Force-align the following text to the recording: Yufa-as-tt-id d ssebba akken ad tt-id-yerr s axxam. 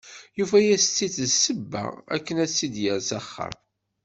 Yufa-as-tt-id 0.37 1.15
d 1.25 1.27
ssebba 1.33 1.83
akken 2.15 2.35
ad 2.43 2.49
tt-id-yerr 2.49 2.99
s 3.07 3.11
axxam. 3.19 3.55